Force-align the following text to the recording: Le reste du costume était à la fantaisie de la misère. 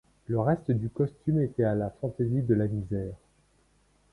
Le 0.25 0.39
reste 0.39 0.71
du 0.71 0.89
costume 0.89 1.41
était 1.43 1.63
à 1.63 1.75
la 1.75 1.91
fantaisie 1.91 2.41
de 2.41 2.55
la 2.55 2.67
misère. 2.67 3.13